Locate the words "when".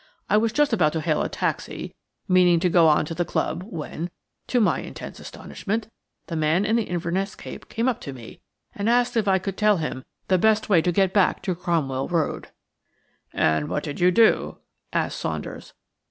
3.61-4.09